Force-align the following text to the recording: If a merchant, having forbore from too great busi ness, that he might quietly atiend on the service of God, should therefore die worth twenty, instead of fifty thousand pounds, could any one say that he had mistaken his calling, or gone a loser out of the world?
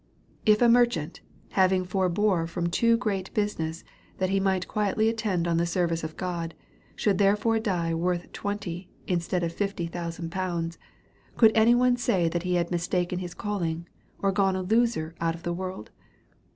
If 0.47 0.63
a 0.63 0.67
merchant, 0.67 1.21
having 1.51 1.85
forbore 1.85 2.47
from 2.49 2.65
too 2.71 2.97
great 2.97 3.31
busi 3.35 3.59
ness, 3.59 3.83
that 4.17 4.31
he 4.31 4.39
might 4.39 4.67
quietly 4.67 5.13
atiend 5.13 5.45
on 5.45 5.57
the 5.57 5.67
service 5.67 6.03
of 6.03 6.17
God, 6.17 6.55
should 6.95 7.19
therefore 7.19 7.59
die 7.59 7.93
worth 7.93 8.31
twenty, 8.31 8.89
instead 9.05 9.43
of 9.43 9.53
fifty 9.53 9.85
thousand 9.85 10.31
pounds, 10.31 10.79
could 11.37 11.51
any 11.53 11.75
one 11.75 11.97
say 11.97 12.27
that 12.29 12.41
he 12.41 12.55
had 12.55 12.71
mistaken 12.71 13.19
his 13.19 13.35
calling, 13.35 13.87
or 14.23 14.31
gone 14.31 14.55
a 14.55 14.63
loser 14.63 15.13
out 15.21 15.35
of 15.35 15.43
the 15.43 15.53
world? 15.53 15.91